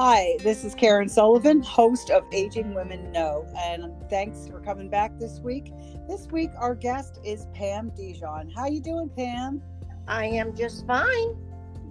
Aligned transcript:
Hi, 0.00 0.36
this 0.44 0.62
is 0.62 0.76
Karen 0.76 1.08
Sullivan, 1.08 1.60
host 1.60 2.10
of 2.10 2.22
Aging 2.30 2.72
Women 2.72 3.10
Know, 3.10 3.44
and 3.58 3.92
thanks 4.08 4.46
for 4.46 4.60
coming 4.60 4.88
back 4.88 5.18
this 5.18 5.40
week. 5.40 5.72
This 6.08 6.28
week 6.28 6.50
our 6.56 6.76
guest 6.76 7.18
is 7.24 7.48
Pam 7.52 7.90
Dejohn. 7.90 8.54
How 8.54 8.68
you 8.68 8.80
doing, 8.80 9.10
Pam? 9.16 9.60
I 10.06 10.26
am 10.26 10.54
just 10.54 10.86
fine. 10.86 11.36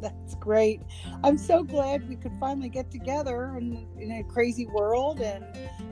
That's 0.01 0.35
great. 0.35 0.83
I'm 1.21 1.37
so 1.37 1.63
glad 1.63 2.07
we 2.07 2.15
could 2.15 2.31
finally 2.39 2.69
get 2.69 2.89
together 2.89 3.57
in, 3.57 3.85
in 3.99 4.11
a 4.13 4.23
crazy 4.23 4.67
world 4.67 5.19
and 5.19 5.43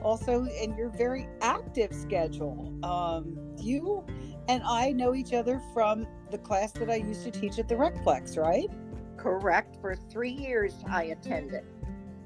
also 0.02 0.46
in 0.46 0.74
your 0.78 0.92
very 0.92 1.28
active 1.42 1.92
schedule. 1.94 2.80
Um, 2.86 3.38
you 3.58 4.06
and 4.48 4.64
I 4.64 4.94
know 4.94 5.16
each 5.16 5.34
other 5.34 5.62
from 5.74 6.08
the 6.32 6.38
class 6.38 6.72
that 6.72 6.90
I 6.90 6.96
used 6.96 7.26
to 7.26 7.32
teach 7.32 7.60
at 7.60 7.68
the 7.68 7.76
Recplex, 7.76 8.38
right? 8.38 8.70
Correct. 9.18 9.76
For 9.82 9.96
three 9.96 10.32
years, 10.32 10.76
I 10.88 11.06
attended. 11.06 11.66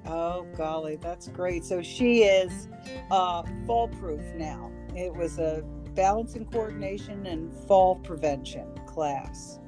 Oh, 0.09 0.47
golly, 0.57 0.95
that's 0.95 1.27
great. 1.27 1.63
So 1.63 1.81
she 1.81 2.23
is 2.23 2.67
uh, 3.11 3.43
fall 3.67 3.87
proof 3.87 4.21
now. 4.35 4.71
It 4.95 5.13
was 5.13 5.37
a 5.37 5.63
balance 5.93 6.35
and 6.35 6.51
coordination 6.51 7.25
and 7.27 7.53
fall 7.67 7.95
prevention 7.97 8.67
class. 8.87 9.59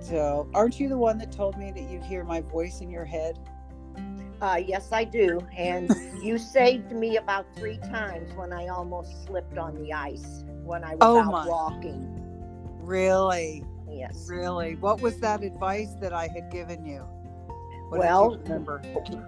So, 0.00 0.48
aren't 0.54 0.80
you 0.80 0.88
the 0.88 0.96
one 0.96 1.18
that 1.18 1.30
told 1.30 1.56
me 1.58 1.70
that 1.70 1.88
you 1.90 2.00
hear 2.00 2.24
my 2.24 2.40
voice 2.40 2.80
in 2.80 2.90
your 2.90 3.04
head? 3.04 3.38
Uh, 4.40 4.60
yes, 4.64 4.90
I 4.92 5.04
do. 5.04 5.46
And 5.56 5.90
you 6.22 6.38
saved 6.38 6.90
me 6.92 7.16
about 7.16 7.46
three 7.56 7.78
times 7.90 8.32
when 8.34 8.52
I 8.52 8.68
almost 8.68 9.24
slipped 9.26 9.58
on 9.58 9.74
the 9.76 9.92
ice 9.92 10.44
when 10.64 10.82
I 10.82 10.94
was 10.94 10.98
Oh, 11.02 11.20
out 11.20 11.30
my. 11.30 11.46
walking. 11.46 12.06
Really? 12.80 13.64
Yes. 13.88 14.26
Really? 14.28 14.74
What 14.76 15.00
was 15.00 15.18
that 15.20 15.42
advice 15.42 15.94
that 16.00 16.12
I 16.12 16.28
had 16.28 16.50
given 16.50 16.84
you? 16.84 17.04
What 17.88 18.00
Well, 18.00 18.36
remember? 18.44 18.78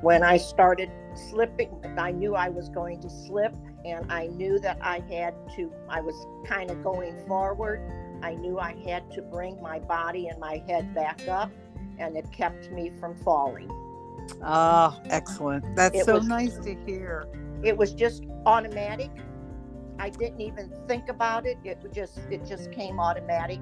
When 0.02 0.22
I 0.22 0.36
started 0.36 0.90
slipping, 1.14 1.70
I 1.98 2.10
knew 2.12 2.34
I 2.34 2.48
was 2.48 2.68
going 2.68 3.00
to 3.00 3.08
slip, 3.08 3.54
and 3.84 4.10
I 4.12 4.26
knew 4.26 4.58
that 4.60 4.78
I 4.82 5.00
had 5.10 5.34
to, 5.56 5.72
I 5.88 6.00
was 6.00 6.14
kind 6.46 6.70
of 6.70 6.82
going 6.82 7.16
forward. 7.26 7.80
I 8.22 8.34
knew 8.34 8.58
I 8.58 8.74
had 8.84 9.10
to 9.12 9.22
bring 9.22 9.60
my 9.62 9.78
body 9.78 10.28
and 10.28 10.38
my 10.38 10.62
head 10.68 10.94
back 10.94 11.26
up, 11.28 11.50
and 11.98 12.16
it 12.16 12.30
kept 12.32 12.70
me 12.70 12.90
from 13.00 13.16
falling. 13.16 13.70
Ah, 14.42 15.00
excellent. 15.06 15.64
That's 15.74 15.96
It 16.00 16.04
so 16.04 16.14
was- 16.16 16.28
nice 16.28 16.56
to 16.58 16.74
hear. 16.86 17.24
it 17.62 17.76
was 17.76 17.92
just 17.92 18.24
automatic 18.46 19.10
i 19.98 20.08
didn't 20.08 20.40
even 20.40 20.72
think 20.88 21.10
about 21.10 21.44
it 21.44 21.58
it 21.62 21.76
was 21.82 21.92
just 21.92 22.18
it 22.30 22.42
just 22.46 22.72
came 22.72 22.98
automatic 22.98 23.60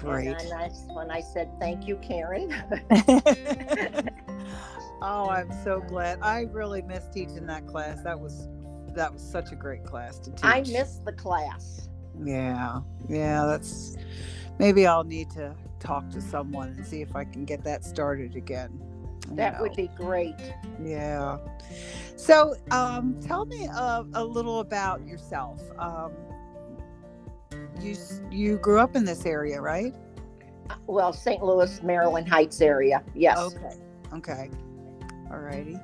great. 0.00 0.24
then 0.26 0.52
I, 0.52 0.68
when 0.92 1.10
i 1.10 1.20
said 1.20 1.50
thank 1.58 1.86
you 1.86 1.96
karen 1.96 2.54
oh, 5.02 5.28
I'm 5.28 5.50
so 5.64 5.80
glad. 5.80 6.18
I 6.22 6.42
really 6.52 6.82
missed 6.82 7.12
teaching 7.12 7.46
that 7.46 7.66
class. 7.66 8.02
That 8.02 8.18
was 8.18 8.48
that 8.94 9.12
was 9.12 9.22
such 9.22 9.52
a 9.52 9.54
great 9.54 9.84
class 9.84 10.18
to 10.18 10.30
teach. 10.30 10.40
i 10.42 10.60
missed 10.60 11.04
the 11.04 11.12
class 11.12 11.88
Yeah, 12.24 12.80
yeah. 13.08 13.44
That's 13.46 13.96
maybe 14.58 14.86
I'll 14.86 15.04
need 15.04 15.30
to 15.32 15.54
talk 15.78 16.10
to 16.10 16.20
someone 16.20 16.68
and 16.68 16.84
see 16.84 17.00
if 17.00 17.14
I 17.14 17.24
can 17.24 17.44
get 17.44 17.62
that 17.64 17.84
started 17.84 18.34
again. 18.34 18.80
that 19.32 19.60
would 19.60 19.76
be 19.76 19.88
great 19.96 20.34
Yeah. 20.82 21.38
So, 22.16 22.56
um, 22.72 23.20
tell 23.20 23.46
me 23.46 23.68
uh, 23.72 24.02
a 24.14 24.24
little 24.24 24.58
about 24.60 25.06
yourself. 25.06 25.60
Um, 25.78 26.12
you 27.80 27.96
you 28.30 28.56
grew 28.58 28.78
up 28.80 28.96
in 28.96 29.04
this 29.04 29.24
area, 29.26 29.60
right? 29.60 29.94
well 30.86 31.14
st 31.14 31.42
louis 31.42 31.82
maryland 31.82 32.28
heights 32.28 32.60
area 32.60 33.02
yes 33.14 33.38
Okay. 33.38 33.76
Okay. 34.12 34.50
All 35.30 35.38
righty. 35.38 35.78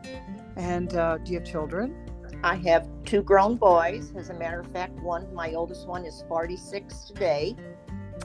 And 0.57 0.95
uh, 0.95 1.17
do 1.19 1.33
you 1.33 1.39
have 1.39 1.49
children? 1.49 1.95
i 2.43 2.57
have 2.57 2.87
two 3.07 3.23
grown 3.23 3.57
boys 3.57 4.13
as 4.17 4.29
a 4.29 4.35
matter 4.35 4.61
of 4.61 4.67
fact 4.73 4.93
one 5.01 5.33
my 5.35 5.53
oldest 5.55 5.87
one 5.89 6.05
is 6.05 6.23
46 6.29 7.05
today 7.05 7.57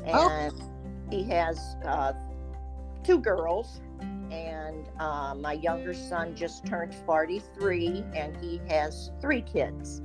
Oh. 0.07 0.29
and 0.29 0.61
he 1.09 1.23
has 1.29 1.77
uh, 1.85 2.11
two 3.05 3.19
girls 3.19 3.79
and 4.31 4.85
uh, 4.99 5.33
my 5.39 5.53
younger 5.53 5.93
son 5.93 6.35
just 6.35 6.65
turned 6.65 6.93
43 7.05 8.03
and 8.13 8.35
he 8.37 8.59
has 8.67 9.11
three 9.21 9.41
kids 9.41 10.01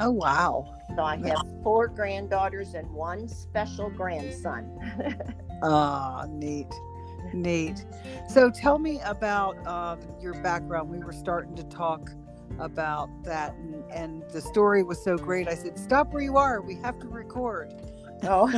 Oh 0.00 0.10
wow. 0.10 0.74
so 0.94 1.02
i 1.02 1.16
have 1.16 1.42
four 1.62 1.88
granddaughters 1.88 2.74
and 2.74 2.90
one 2.90 3.28
special 3.28 3.90
grandson 3.90 4.70
Ah, 5.62 6.26
neat, 6.28 6.68
neat. 7.32 7.86
So 8.28 8.50
tell 8.50 8.78
me 8.78 9.00
about 9.06 9.66
um, 9.66 9.98
your 10.20 10.34
background. 10.42 10.90
We 10.90 10.98
were 10.98 11.14
starting 11.14 11.56
to 11.56 11.64
talk 11.64 12.10
about 12.58 13.08
that, 13.24 13.54
and, 13.54 13.82
and 13.90 14.22
the 14.34 14.42
story 14.42 14.82
was 14.82 15.02
so 15.02 15.16
great. 15.16 15.48
I 15.48 15.54
said, 15.54 15.78
"Stop 15.78 16.12
where 16.12 16.22
you 16.22 16.36
are. 16.36 16.60
We 16.60 16.74
have 16.82 16.98
to 17.00 17.08
record." 17.08 17.72
oh 18.24 18.50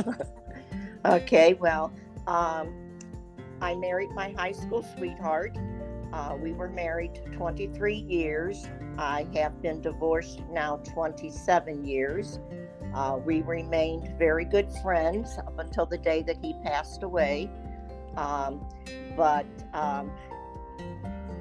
okay 1.05 1.53
well 1.55 1.91
um, 2.27 2.73
i 3.61 3.75
married 3.75 4.11
my 4.11 4.31
high 4.31 4.51
school 4.51 4.85
sweetheart 4.97 5.57
uh, 6.13 6.35
we 6.41 6.53
were 6.53 6.69
married 6.69 7.21
23 7.33 7.95
years 7.95 8.67
i 8.99 9.25
have 9.33 9.61
been 9.61 9.79
divorced 9.81 10.41
now 10.51 10.75
27 10.83 11.85
years. 11.85 12.39
Uh, 12.93 13.17
we 13.23 13.41
remained 13.43 14.13
very 14.19 14.43
good 14.43 14.69
friends 14.83 15.37
up 15.37 15.57
until 15.57 15.85
the 15.85 15.97
day 15.97 16.21
that 16.21 16.35
he 16.43 16.53
passed 16.65 17.03
away. 17.03 17.49
Um, 18.17 18.67
but 19.15 19.45
um, 19.73 20.11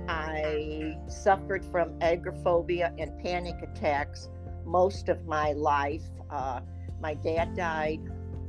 i 0.08 0.96
suffered 1.08 1.64
from 1.64 2.00
agoraphobia 2.00 2.94
and 2.98 3.18
panic 3.18 3.56
attacks 3.62 4.28
most 4.64 5.08
of 5.08 5.26
my 5.26 5.52
life. 5.52 6.04
Uh, 6.30 6.60
my 7.00 7.14
dad 7.14 7.56
died 7.56 8.00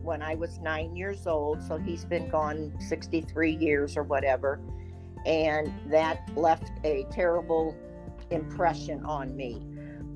when 0.04 0.22
I 0.22 0.36
was 0.36 0.60
nine 0.60 0.96
years 0.96 1.26
old, 1.26 1.64
so 1.64 1.78
he's 1.78 2.06
been 2.06 2.30
gone 2.30 2.74
63 2.80 3.56
years 3.56 3.98
or 3.98 4.04
whatever. 4.04 4.60
And 5.26 5.74
that 5.88 6.30
left 6.38 6.72
a 6.84 7.06
terrible 7.12 7.76
impression 8.32 9.04
on 9.06 9.36
me. 9.36 9.62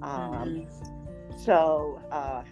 Um, 0.01 0.67
so 1.37 2.01
uh, 2.11 2.43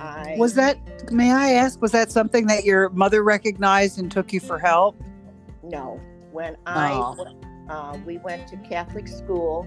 I. 0.00 0.36
Was 0.38 0.54
that? 0.54 0.78
May 1.12 1.32
I 1.32 1.52
ask? 1.52 1.80
Was 1.80 1.92
that 1.92 2.10
something 2.10 2.46
that 2.46 2.64
your 2.64 2.88
mother 2.90 3.22
recognized 3.22 3.98
and 3.98 4.10
took 4.10 4.32
you 4.32 4.40
for 4.40 4.58
help? 4.58 5.00
No. 5.62 6.00
When 6.32 6.56
I. 6.66 6.92
Oh. 6.92 7.26
Uh, 7.68 7.98
we 8.06 8.18
went 8.18 8.46
to 8.46 8.56
Catholic 8.58 9.08
school, 9.08 9.66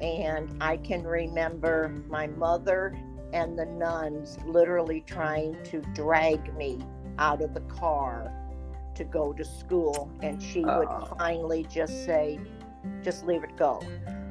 and 0.00 0.56
I 0.62 0.78
can 0.78 1.02
remember 1.02 1.92
my 2.08 2.28
mother 2.28 2.96
and 3.34 3.58
the 3.58 3.66
nuns 3.66 4.38
literally 4.46 5.02
trying 5.06 5.62
to 5.64 5.82
drag 5.92 6.56
me 6.56 6.78
out 7.18 7.42
of 7.42 7.52
the 7.52 7.60
car 7.62 8.32
to 8.94 9.04
go 9.04 9.32
to 9.34 9.44
school. 9.44 10.10
And 10.22 10.42
she 10.42 10.60
would 10.60 10.88
Oh. 10.88 11.14
finally 11.18 11.64
just 11.64 12.06
say, 12.06 12.40
just 13.02 13.26
leave 13.26 13.44
it 13.44 13.56
go. 13.56 13.82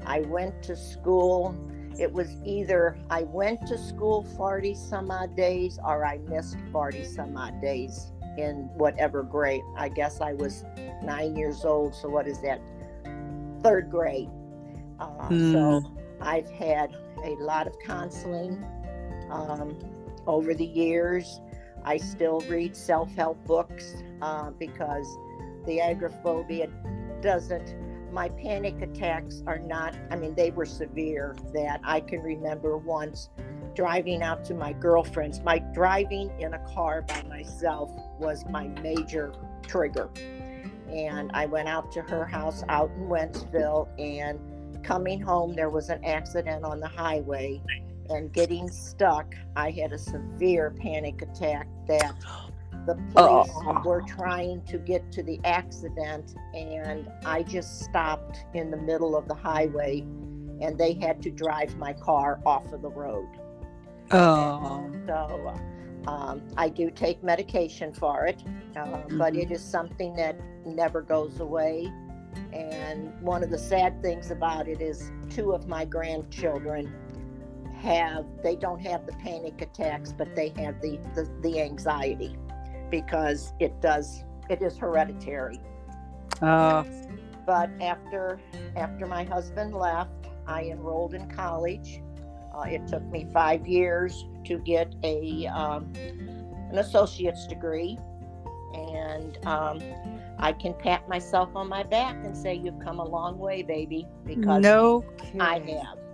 I 0.06 0.22
went 0.22 0.62
to 0.64 0.76
school. 0.76 1.56
It 1.98 2.12
was 2.12 2.36
either 2.44 2.98
I 3.10 3.24
went 3.24 3.66
to 3.68 3.78
school 3.78 4.24
40 4.36 4.76
some 4.76 5.10
odd 5.12 5.36
days 5.36 5.80
or 5.84 6.06
I 6.06 6.18
missed 6.30 6.58
40 6.72 7.04
some 7.06 7.38
odd 7.38 7.62
days 7.62 8.12
in 8.38 8.70
whatever 8.76 9.24
grade. 9.24 9.64
I 9.78 9.90
guess 9.90 10.20
I 10.22 10.34
was 10.34 10.66
nine 11.04 11.36
years 11.36 11.64
old. 11.64 11.96
So, 11.96 12.10
what 12.10 12.28
is 12.28 12.42
that? 12.42 12.60
Third 13.64 13.90
grade. 13.90 14.30
Uh, 15.00 15.30
So, 15.30 15.84
I've 16.22 16.50
had 16.50 16.96
a 17.24 17.36
lot 17.40 17.68
of 17.68 17.78
counseling 17.80 18.64
um, 19.30 19.78
over 20.28 20.54
the 20.54 20.66
years. 20.66 21.40
I 21.84 21.98
still 21.98 22.42
read 22.42 22.76
self 22.76 23.14
help 23.16 23.44
books 23.46 23.96
uh, 24.22 24.52
because 24.52 25.08
the 25.66 25.82
agoraphobia 25.82 26.68
doesn't, 27.22 27.76
my 28.16 28.30
panic 28.30 28.82
attacks 28.82 29.44
are 29.46 29.60
not, 29.60 29.94
I 30.10 30.16
mean, 30.16 30.36
they 30.36 30.50
were 30.50 30.66
severe 30.66 31.36
that 31.54 31.82
I 31.84 32.00
can 32.00 32.22
remember 32.22 32.78
once 32.78 33.30
driving 33.76 34.24
out 34.24 34.46
to 34.46 34.54
my 34.54 34.72
girlfriend's. 34.72 35.42
My 35.42 35.60
driving 35.60 36.32
in 36.40 36.54
a 36.54 36.60
car 36.60 37.02
by 37.02 37.24
myself 37.24 37.92
was 38.18 38.46
my 38.50 38.70
major 38.82 39.34
trigger. 39.68 40.10
And 40.88 41.30
I 41.34 41.46
went 41.46 41.68
out 41.68 41.92
to 41.92 42.02
her 42.04 42.24
house 42.24 42.64
out 42.70 42.90
in 42.92 43.10
Wentzville 43.10 43.90
and 44.00 44.40
coming 44.82 45.20
home, 45.20 45.54
there 45.54 45.70
was 45.70 45.90
an 45.90 46.02
accident 46.06 46.64
on 46.64 46.80
the 46.80 46.88
highway 46.88 47.62
and 48.10 48.32
getting 48.32 48.70
stuck, 48.70 49.36
I 49.58 49.72
had 49.72 49.92
a 49.92 49.98
severe 49.98 50.74
panic 50.80 51.22
attack 51.22 51.68
that 51.88 52.14
the 52.86 52.96
police 53.14 53.52
Oh. 53.56 53.82
were 53.84 54.02
trying 54.02 54.62
to 54.66 54.78
get 54.78 55.12
to 55.14 55.24
the 55.24 55.40
accident, 55.44 56.36
and 56.54 57.10
I 57.26 57.44
just 57.44 57.82
stopped 57.82 58.46
in 58.54 58.72
the 58.72 58.78
middle 58.78 59.16
of 59.16 59.28
the 59.28 59.34
highway, 59.34 60.02
and 60.62 60.78
they 60.78 60.94
had 60.94 61.22
to 61.24 61.32
drive 61.32 61.76
my 61.78 61.94
car 61.94 62.40
off 62.46 62.72
of 62.72 62.82
the 62.82 62.90
road. 62.90 63.28
Oh, 64.12 64.90
So 65.08 65.54
um, 66.08 66.42
I 66.58 66.70
do 66.70 66.92
take 66.92 67.24
medication 67.24 67.94
for 67.94 68.28
it, 68.28 68.44
uh, 68.76 69.02
but 69.12 69.36
it 69.36 69.52
is 69.52 69.64
something 69.64 70.16
that 70.16 70.40
never 70.66 71.02
goes 71.02 71.40
away. 71.40 71.92
And 72.54 73.20
one 73.22 73.44
of 73.44 73.50
the 73.50 73.58
sad 73.58 74.02
things 74.02 74.30
about 74.30 74.68
it 74.68 74.82
is 74.82 75.12
two 75.30 75.54
of 75.54 75.68
my 75.68 75.86
grandchildren 75.86 76.94
have 77.82 78.26
they 78.44 78.56
don't 78.56 78.80
have 78.82 79.06
the 79.06 79.14
panic 79.14 79.62
attacks, 79.62 80.12
but 80.12 80.36
they 80.36 80.50
have 80.58 80.80
the 80.82 80.98
the, 81.16 81.30
the 81.42 81.62
anxiety 81.62 82.36
because 82.90 83.54
it 83.60 83.80
does 83.82 84.24
it 84.50 84.62
is 84.62 84.78
hereditary. 84.78 85.60
Uh, 86.42 86.84
but 87.46 87.70
after 87.82 88.40
after 88.76 89.06
my 89.06 89.24
husband 89.24 89.74
left, 89.74 90.28
I 90.48 90.64
enrolled 90.64 91.14
in 91.14 91.30
college. 91.30 92.02
Uh, 92.54 92.62
it 92.62 92.88
took 92.88 93.04
me 93.04 93.28
five 93.34 93.68
years 93.68 94.26
to 94.46 94.60
get 94.60 94.94
a 95.04 95.48
um, 95.48 95.92
an 95.96 96.78
associate's 96.78 97.48
degree, 97.48 97.98
and 98.74 99.38
um, 99.46 99.82
I 100.38 100.54
can 100.54 100.74
pat 100.74 101.08
myself 101.08 101.56
on 101.56 101.68
my 101.70 101.84
back 101.84 102.16
and 102.24 102.36
say 102.36 102.56
you've 102.56 102.80
come 102.80 103.00
a 103.00 103.08
long 103.08 103.38
way, 103.38 103.62
baby, 103.64 104.08
because 104.26 104.62
no 104.62 105.06
I 105.40 105.60
have. 105.60 106.05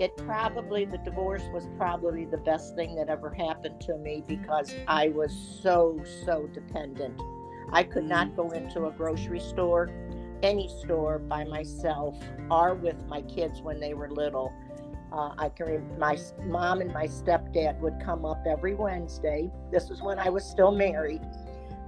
It 0.00 0.16
probably 0.16 0.86
the 0.86 0.96
divorce 0.96 1.42
was 1.52 1.68
probably 1.76 2.24
the 2.24 2.38
best 2.38 2.74
thing 2.74 2.94
that 2.96 3.10
ever 3.10 3.28
happened 3.28 3.82
to 3.82 3.98
me 3.98 4.24
because 4.26 4.74
I 4.88 5.08
was 5.08 5.30
so 5.62 6.00
so 6.24 6.46
dependent. 6.54 7.20
I 7.70 7.82
could 7.84 8.04
not 8.04 8.28
Mm. 8.28 8.36
go 8.36 8.48
into 8.50 8.86
a 8.86 8.92
grocery 8.92 9.40
store, 9.40 9.90
any 10.42 10.68
store 10.68 11.18
by 11.18 11.44
myself 11.44 12.16
or 12.50 12.74
with 12.74 13.06
my 13.08 13.20
kids 13.22 13.60
when 13.60 13.78
they 13.78 13.92
were 13.92 14.10
little. 14.10 14.50
Uh, 15.12 15.34
I 15.36 15.50
can 15.50 15.98
my 15.98 16.16
mom 16.46 16.80
and 16.80 16.94
my 16.94 17.06
stepdad 17.06 17.78
would 17.80 18.00
come 18.00 18.24
up 18.24 18.42
every 18.46 18.74
Wednesday. 18.74 19.50
This 19.70 19.90
was 19.90 20.00
when 20.00 20.18
I 20.18 20.30
was 20.30 20.46
still 20.46 20.72
married. 20.72 21.20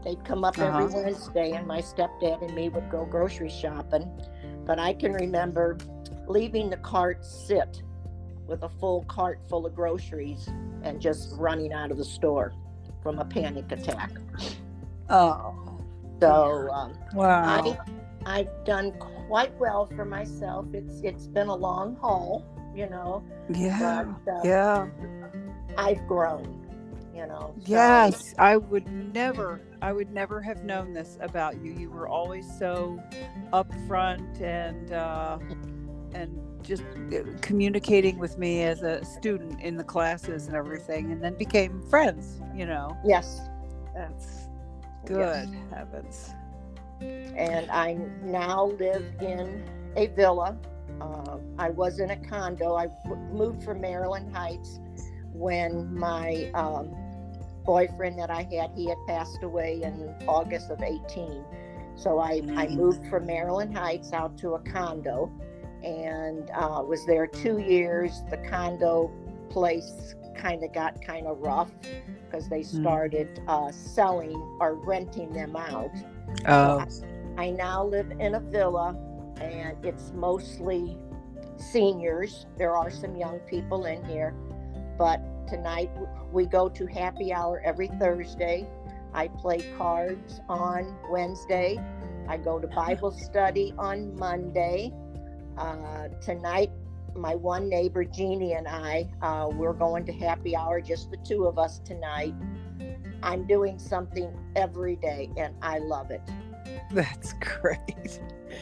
They'd 0.04 0.22
come 0.22 0.44
up 0.44 0.58
every 0.58 0.84
Uh-huh. 0.84 0.98
Wednesday, 1.04 1.52
and 1.52 1.66
my 1.66 1.80
stepdad 1.80 2.42
and 2.42 2.54
me 2.54 2.68
would 2.68 2.90
go 2.90 3.06
grocery 3.06 3.48
shopping. 3.48 4.06
But 4.66 4.78
I 4.78 4.92
can 4.92 5.14
remember 5.14 5.78
leaving 6.26 6.68
the 6.68 6.76
cart 6.78 7.24
sit 7.24 7.82
with 8.52 8.62
a 8.64 8.68
full 8.68 9.02
cart 9.04 9.40
full 9.48 9.64
of 9.64 9.74
groceries 9.74 10.46
and 10.82 11.00
just 11.00 11.34
running 11.38 11.72
out 11.72 11.90
of 11.90 11.96
the 11.96 12.04
store 12.04 12.52
from 13.02 13.18
a 13.18 13.24
panic 13.24 13.72
attack. 13.72 14.10
Oh, 15.08 15.54
So 16.20 16.68
um, 16.70 16.92
wow. 17.14 17.78
I 18.24 18.38
I've 18.40 18.64
done 18.64 18.92
quite 19.26 19.58
well 19.58 19.86
for 19.96 20.04
myself. 20.04 20.66
It's 20.74 21.00
it's 21.02 21.26
been 21.26 21.48
a 21.48 21.54
long 21.54 21.96
haul, 21.96 22.44
you 22.76 22.88
know, 22.90 23.24
yeah. 23.52 24.04
but 24.24 24.32
uh, 24.32 24.40
Yeah. 24.44 24.86
I've 25.78 26.06
grown, 26.06 26.44
you 27.14 27.26
know. 27.26 27.54
so- 27.56 27.62
Yes, 27.66 28.34
I 28.38 28.58
would 28.58 28.86
never, 29.14 29.60
I 29.80 29.92
would 29.94 30.12
never 30.12 30.40
have 30.42 30.62
known 30.62 30.92
this 30.92 31.16
about 31.20 31.60
you. 31.64 31.72
You 31.72 31.90
were 31.90 32.06
always 32.06 32.46
so 32.58 33.02
upfront 33.52 34.40
and 34.42 34.92
uh, 34.92 35.38
and 36.14 36.38
just 36.62 36.82
uh, 36.82 37.22
communicating 37.40 38.18
with 38.18 38.38
me 38.38 38.62
as 38.62 38.82
a 38.82 39.04
student 39.04 39.60
in 39.60 39.76
the 39.76 39.84
classes 39.84 40.46
and 40.46 40.56
everything, 40.56 41.12
and 41.12 41.22
then 41.22 41.34
became 41.34 41.82
friends. 41.88 42.40
You 42.54 42.66
know, 42.66 42.96
Yes, 43.04 43.40
that's 43.94 44.48
Yes. 45.08 45.46
good 45.46 45.56
heavens. 45.74 46.30
and 47.00 47.68
I 47.70 47.94
now 48.22 48.66
live 48.66 49.04
in 49.20 49.64
a 49.96 50.06
villa. 50.08 50.56
Uh, 51.00 51.38
I 51.58 51.70
was 51.70 51.98
in 51.98 52.10
a 52.10 52.16
condo. 52.28 52.76
I 52.76 52.86
moved 53.32 53.64
from 53.64 53.80
Maryland 53.80 54.34
Heights 54.34 54.78
when 55.32 55.92
my 55.98 56.50
um, 56.54 56.94
boyfriend 57.64 58.18
that 58.20 58.30
I 58.30 58.42
had 58.42 58.70
he 58.76 58.86
had 58.88 58.98
passed 59.08 59.42
away 59.42 59.80
in 59.82 60.14
August 60.28 60.70
of 60.70 60.80
18. 60.82 61.44
So 61.96 62.18
I, 62.20 62.42
I 62.56 62.68
moved 62.68 63.06
from 63.08 63.26
Maryland 63.26 63.76
Heights 63.76 64.12
out 64.12 64.38
to 64.38 64.54
a 64.54 64.60
condo 64.60 65.30
and 65.84 66.50
uh, 66.50 66.82
was 66.86 67.04
there 67.06 67.26
two 67.26 67.58
years. 67.58 68.22
The 68.30 68.38
condo 68.38 69.10
place 69.50 70.14
kind 70.36 70.64
of 70.64 70.72
got 70.72 71.00
kind 71.02 71.26
of 71.26 71.38
rough 71.38 71.70
because 72.24 72.48
they 72.48 72.62
started 72.62 73.40
uh, 73.46 73.70
selling 73.70 74.34
or 74.60 74.74
renting 74.74 75.32
them 75.32 75.54
out. 75.56 75.90
Oh, 76.46 76.84
I 77.36 77.50
now 77.50 77.84
live 77.84 78.10
in 78.18 78.34
a 78.34 78.40
villa 78.40 78.96
and 79.40 79.84
it's 79.84 80.12
mostly 80.14 80.98
seniors. 81.56 82.46
There 82.56 82.76
are 82.76 82.90
some 82.90 83.16
young 83.16 83.38
people 83.40 83.84
in 83.86 84.04
here, 84.04 84.34
but 84.98 85.20
tonight 85.48 85.90
we 86.32 86.46
go 86.46 86.68
to 86.68 86.86
happy 86.86 87.32
hour 87.32 87.60
every 87.64 87.88
Thursday. 87.88 88.68
I 89.14 89.28
play 89.28 89.58
cards 89.76 90.40
on 90.48 90.96
Wednesday. 91.10 91.78
I 92.28 92.36
go 92.38 92.58
to 92.58 92.66
Bible 92.74 93.10
study 93.10 93.74
on 93.78 94.16
Monday. 94.16 94.92
Uh, 95.56 96.08
tonight, 96.20 96.70
my 97.14 97.34
one 97.34 97.68
neighbor, 97.68 98.04
Jeannie, 98.04 98.54
and 98.54 98.66
I, 98.66 99.10
uh, 99.20 99.48
we're 99.52 99.74
going 99.74 100.06
to 100.06 100.12
happy 100.12 100.56
hour, 100.56 100.80
just 100.80 101.10
the 101.10 101.18
two 101.18 101.44
of 101.46 101.58
us 101.58 101.78
tonight. 101.80 102.34
I'm 103.22 103.46
doing 103.46 103.78
something 103.78 104.32
every 104.56 104.96
day 104.96 105.30
and 105.36 105.54
I 105.62 105.78
love 105.78 106.10
it. 106.10 106.22
that's 106.92 107.34
great. 107.34 108.20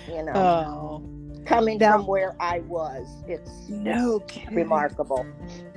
You 0.08 0.24
know, 0.24 0.32
Oh, 0.34 1.42
coming 1.46 1.78
now- 1.78 1.98
from 1.98 2.06
where 2.06 2.36
I 2.40 2.58
was, 2.60 3.06
it's 3.26 3.68
no 3.68 4.20
kidding. 4.20 4.54
remarkable. 4.54 5.24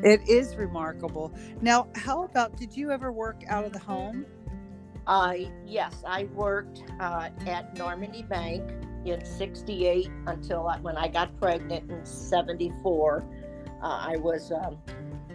It 0.03 0.27
is 0.27 0.55
remarkable. 0.55 1.31
Now, 1.61 1.87
how 1.95 2.23
about 2.25 2.57
did 2.57 2.75
you 2.75 2.91
ever 2.91 3.11
work 3.11 3.43
out 3.47 3.65
of 3.65 3.71
the 3.73 3.79
home? 3.79 4.25
Uh, 5.05 5.33
yes, 5.65 6.03
I 6.07 6.25
worked 6.33 6.83
uh, 6.99 7.29
at 7.45 7.77
Normandy 7.77 8.23
Bank 8.23 8.63
in 9.11 9.25
68 9.25 10.09
until 10.27 10.67
I, 10.67 10.79
when 10.79 10.97
I 10.97 11.07
got 11.07 11.37
pregnant 11.39 11.89
in 11.91 12.05
74. 12.05 13.25
Uh, 13.81 13.85
I 13.85 14.17
was 14.17 14.51
um, 14.51 14.77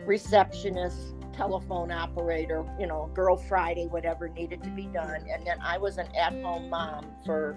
receptionist, 0.07 1.15
telephone 1.33 1.93
operator, 1.93 2.65
you 2.81 2.87
know, 2.87 3.11
Girl 3.15 3.37
Friday, 3.37 3.87
whatever 3.87 4.29
needed 4.29 4.63
to 4.63 4.71
be 4.71 4.87
done. 4.87 5.25
And 5.31 5.47
then 5.47 5.59
I 5.61 5.79
was 5.79 5.99
an 5.99 6.09
at 6.17 6.33
home 6.43 6.71
mom 6.71 7.07
for 7.25 7.57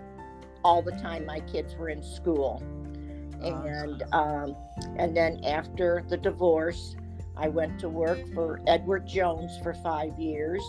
all 0.64 0.82
the 0.82 0.92
time 0.92 1.26
my 1.26 1.40
kids 1.42 1.76
were 1.76 1.90
in 1.90 2.04
school. 2.04 2.62
And 3.42 4.04
um, 4.12 4.56
and 4.98 5.18
then 5.18 5.44
after 5.46 6.04
the 6.08 6.18
divorce, 6.18 6.96
I 7.36 7.48
went 7.48 7.80
to 7.80 7.90
work 7.90 8.20
for 8.36 8.62
Edward 8.68 9.08
Jones 9.08 9.58
for 9.64 9.74
five 9.74 10.20
years, 10.20 10.64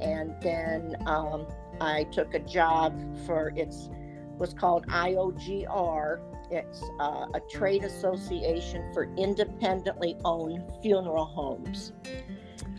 and 0.00 0.36
then 0.40 0.96
um, 1.06 1.46
I 1.80 2.04
took 2.04 2.34
a 2.34 2.38
job 2.38 2.94
for 3.26 3.52
it's 3.56 3.90
was 4.40 4.54
called 4.54 4.86
IOGR. 4.88 6.20
It's 6.50 6.82
uh, 6.98 7.26
a 7.34 7.40
trade 7.48 7.84
association 7.84 8.92
for 8.92 9.04
independently 9.16 10.16
owned 10.24 10.64
funeral 10.82 11.26
homes, 11.26 11.92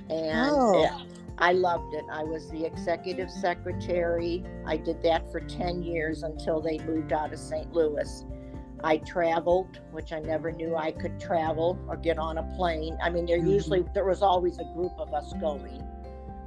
and 0.09 0.51
Oh. 0.51 1.01
I 1.37 1.53
loved 1.53 1.93
it. 1.95 2.03
I 2.11 2.23
was 2.23 2.49
the 2.51 2.65
executive 2.65 3.31
secretary. 3.31 4.43
I 4.65 4.77
did 4.77 5.01
that 5.03 5.31
for 5.31 5.39
ten 5.39 5.81
years 5.81 6.23
until 6.23 6.59
they 6.61 6.77
moved 6.79 7.13
out 7.13 7.31
of 7.31 7.39
St. 7.39 7.71
Louis. 7.73 8.25
I 8.83 8.97
traveled, 8.97 9.79
which 9.91 10.11
I 10.11 10.19
never 10.19 10.51
knew 10.51 10.75
I 10.75 10.91
could 10.91 11.19
travel 11.19 11.79
or 11.87 11.95
get 11.97 12.17
on 12.19 12.37
a 12.39 12.43
plane. 12.57 12.97
I 13.01 13.09
mean, 13.09 13.25
there 13.25 13.39
Mhm. 13.39 13.49
usually 13.49 13.85
there 13.93 14.05
was 14.05 14.21
always 14.21 14.59
a 14.59 14.65
group 14.75 14.91
of 14.99 15.13
us 15.13 15.33
going, 15.33 15.81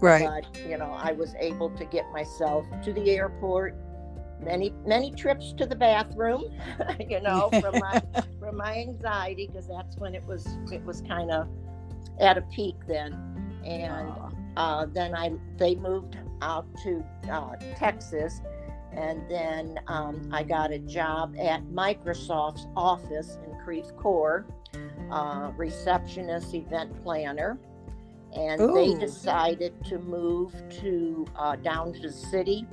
Right. 0.00 0.28
but 0.52 0.60
you 0.68 0.76
know, 0.76 0.92
I 0.96 1.12
was 1.12 1.34
able 1.38 1.70
to 1.70 1.84
get 1.86 2.04
myself 2.12 2.66
to 2.82 2.92
the 2.92 3.10
airport. 3.16 3.76
Many 4.40 4.72
many 4.86 5.10
trips 5.10 5.52
to 5.54 5.66
the 5.66 5.76
bathroom, 5.76 6.44
you 7.08 7.20
know, 7.20 7.48
from 7.60 7.78
my 7.78 8.02
from 8.38 8.56
my 8.56 8.76
anxiety 8.78 9.46
because 9.46 9.68
that's 9.68 9.96
when 9.96 10.14
it 10.14 10.24
was 10.24 10.46
it 10.72 10.84
was 10.84 11.00
kind 11.02 11.30
of 11.30 11.48
at 12.20 12.38
a 12.38 12.42
peak 12.42 12.76
then, 12.86 13.12
and 13.64 14.12
uh, 14.56 14.86
then 14.86 15.14
I 15.14 15.32
they 15.56 15.74
moved 15.76 16.18
out 16.42 16.66
to 16.82 17.04
uh, 17.30 17.56
Texas, 17.76 18.40
and 18.92 19.22
then 19.30 19.78
um, 19.86 20.28
I 20.32 20.42
got 20.42 20.70
a 20.72 20.78
job 20.78 21.34
at 21.38 21.64
Microsoft's 21.64 22.66
office 22.76 23.38
in 23.46 23.56
Creve 23.64 23.96
Coeur, 23.96 24.44
uh, 25.10 25.50
receptionist, 25.56 26.54
event 26.54 27.02
planner, 27.02 27.58
and 28.34 28.74
they 28.74 28.94
decided 28.94 29.72
to 29.84 29.98
move 29.98 30.52
to 30.80 31.26
uh, 31.36 31.56
down 31.56 31.92
to 31.94 32.00
the 32.00 32.12
city, 32.12 32.66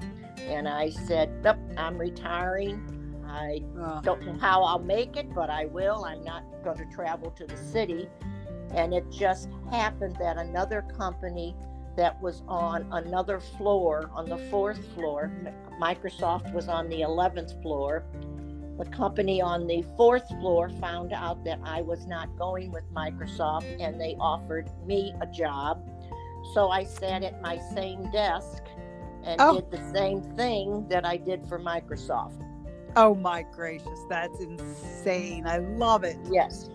and 0.48 0.68
I 0.68 0.90
said, 0.90 1.30
"Nope, 1.44 1.58
I'm 1.78 1.98
retiring. 1.98 2.82
I 3.28 3.64
Oh. 3.80 4.02
don't 4.04 4.22
know 4.26 4.34
how 4.34 4.64
I'll 4.64 4.80
make 4.80 5.16
it, 5.16 5.34
but 5.34 5.50
I 5.50 5.66
will. 5.66 6.04
I'm 6.06 6.24
not 6.24 6.44
going 6.64 6.78
to 6.78 6.86
travel 6.86 7.32
to 7.32 7.46
the 7.46 7.58
city. 7.58 8.10
And 8.74 8.94
it 8.94 9.10
just 9.10 9.50
happened 9.70 10.16
that 10.18 10.38
another 10.38 10.82
company 10.98 11.56
that 11.98 12.22
was 12.22 12.44
on 12.48 12.88
another 12.92 13.40
floor, 13.40 14.10
on 14.14 14.26
the 14.26 14.38
fourth 14.38 14.84
floor, 14.96 15.32
Microsoft 15.80 16.54
was 16.54 16.68
on 16.70 16.88
the 16.90 17.02
11th 17.02 17.62
floor. 17.62 18.04
The 18.78 18.86
company 18.86 19.42
on 19.42 19.68
the 19.68 19.84
fourth 19.98 20.28
floor 20.40 20.70
found 20.70 21.12
out 21.14 21.44
that 21.44 21.60
I 21.64 21.82
was 21.82 22.08
not 22.08 22.36
going 22.38 22.72
with 22.72 22.84
Microsoft 22.94 23.66
and 23.80 24.00
they 24.00 24.16
offered 24.20 24.70
me 24.86 25.14
a 25.22 25.28
job. 25.28 25.86
So 26.54 26.70
I 26.70 26.84
sat 26.86 27.24
at 27.24 27.42
my 27.42 27.60
same 27.76 28.10
desk 28.12 28.64
and 29.24 29.40
Oh. 29.40 29.56
did 29.56 29.72
the 29.72 29.92
same 29.94 30.22
thing 30.36 30.88
that 30.90 31.06
I 31.06 31.18
did 31.18 31.46
for 31.48 31.60
Microsoft. 31.60 32.46
Oh 32.96 33.16
my 33.16 33.44
gracious, 33.54 34.00
that's 34.10 34.40
insane. 34.42 35.48
I 35.48 35.58
love 35.60 36.04
it. 36.04 36.18
Yes. 36.30 36.70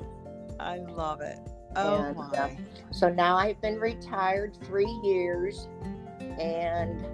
I 0.58 0.78
love 0.78 1.20
it. 1.20 1.38
Oh 1.76 1.96
And, 1.96 2.16
my. 2.16 2.24
uh, 2.38 2.48
So 2.90 3.08
now 3.10 3.36
I've 3.36 3.60
been 3.60 3.78
retired 3.78 4.56
three 4.64 4.90
years 5.02 5.68
and 6.40 7.04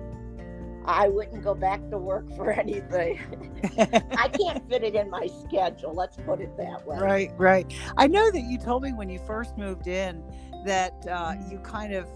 I 0.85 1.09
wouldn't 1.09 1.43
go 1.43 1.55
back 1.55 1.81
to 1.91 1.99
work 1.99 2.29
for 2.37 2.51
anything. 2.61 3.19
I 4.19 4.29
can't 4.29 4.69
fit 4.69 4.85
it 4.85 4.95
in 4.95 5.11
my 5.11 5.29
schedule. 5.47 5.95
Let's 5.95 6.17
put 6.19 6.41
it 6.41 6.57
that 6.57 6.87
way. 6.87 6.99
right, 6.99 7.31
right. 7.39 7.73
I 7.97 8.07
know 8.07 8.31
that 8.31 8.43
you 8.43 8.59
told 8.59 8.83
me 8.85 8.93
when 8.93 9.09
you 9.09 9.19
first 9.21 9.57
moved 9.59 9.87
in 9.89 10.23
that 10.65 10.93
uh, 11.11 11.35
you 11.51 11.59
kind 11.59 11.93
of 11.93 12.07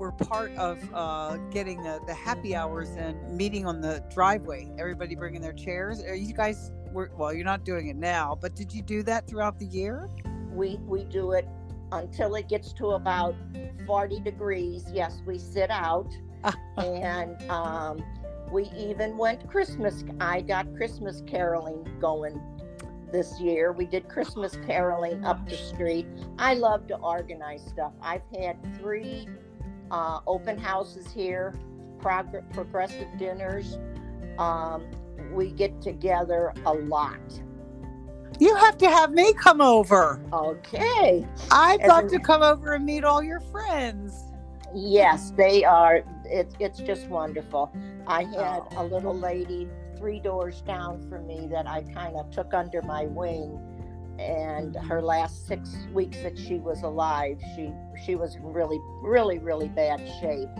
were 0.00 0.10
part 0.10 0.50
of 0.56 0.78
uh, 0.94 1.36
getting 1.50 1.82
the, 1.82 2.00
the 2.06 2.14
happy 2.14 2.56
hours 2.56 2.88
and 2.96 3.36
meeting 3.36 3.66
on 3.66 3.82
the 3.82 4.02
driveway. 4.12 4.72
Everybody 4.78 5.14
bringing 5.14 5.42
their 5.42 5.52
chairs. 5.52 6.02
Are 6.02 6.14
you 6.14 6.32
guys? 6.32 6.72
Were, 6.90 7.12
well, 7.16 7.32
you're 7.34 7.44
not 7.44 7.64
doing 7.64 7.88
it 7.88 7.96
now, 7.96 8.36
but 8.40 8.56
did 8.56 8.72
you 8.72 8.82
do 8.82 9.02
that 9.04 9.28
throughout 9.28 9.58
the 9.58 9.66
year? 9.66 10.08
We 10.52 10.78
we 10.86 11.04
do 11.04 11.32
it 11.32 11.46
until 11.92 12.34
it 12.34 12.48
gets 12.48 12.72
to 12.74 12.92
about 12.92 13.36
40 13.86 14.20
degrees. 14.20 14.86
Yes, 14.90 15.20
we 15.26 15.38
sit 15.38 15.70
out 15.70 16.08
and 16.78 17.40
um, 17.50 18.02
we 18.50 18.70
even 18.76 19.18
went 19.18 19.48
Christmas. 19.48 20.02
I 20.18 20.40
got 20.40 20.74
Christmas 20.74 21.22
caroling 21.26 21.86
going 22.00 22.40
this 23.12 23.38
year. 23.38 23.72
We 23.72 23.84
did 23.84 24.08
Christmas 24.08 24.56
caroling 24.66 25.26
up 25.26 25.46
the 25.46 25.56
street. 25.56 26.06
I 26.38 26.54
love 26.54 26.86
to 26.86 26.96
organize 26.96 27.62
stuff. 27.66 27.92
I've 28.00 28.22
had 28.34 28.56
three 28.78 29.28
uh, 29.90 30.20
open 30.26 30.58
houses 30.58 31.10
here, 31.12 31.54
prog- 31.98 32.44
progressive 32.52 33.08
dinners. 33.18 33.78
Um, 34.38 34.84
we 35.32 35.50
get 35.50 35.80
together 35.82 36.52
a 36.66 36.72
lot. 36.72 37.18
You 38.38 38.54
have 38.56 38.78
to 38.78 38.88
have 38.88 39.10
me 39.12 39.34
come 39.34 39.60
over. 39.60 40.20
Okay. 40.32 41.26
I'd 41.50 41.86
love 41.86 42.08
to 42.08 42.18
come 42.18 42.42
over 42.42 42.72
and 42.72 42.86
meet 42.86 43.04
all 43.04 43.22
your 43.22 43.40
friends. 43.40 44.14
Yes, 44.74 45.32
they 45.36 45.64
are. 45.64 46.02
It's 46.24 46.54
it's 46.58 46.78
just 46.78 47.08
wonderful. 47.08 47.70
I 48.06 48.22
had 48.22 48.62
Oh. 48.76 48.82
a 48.82 48.84
little 48.84 49.14
lady 49.14 49.68
three 49.98 50.20
doors 50.20 50.62
down 50.62 51.06
from 51.10 51.26
me 51.26 51.48
that 51.50 51.66
I 51.68 51.82
kind 51.82 52.16
of 52.16 52.30
took 52.30 52.54
under 52.54 52.80
my 52.80 53.04
wing, 53.04 53.60
and 54.20 54.76
Mm-hmm. 54.76 54.88
her 54.88 55.02
last 55.02 55.46
six 55.48 55.88
weeks 55.92 56.22
that 56.22 56.38
she 56.38 56.56
was 56.60 56.82
alive, 56.82 57.40
she 57.56 57.72
she 58.04 58.16
was 58.16 58.36
in 58.36 58.52
really 58.52 58.78
really 59.02 59.38
really 59.38 59.68
bad 59.68 60.00
shape. 60.20 60.50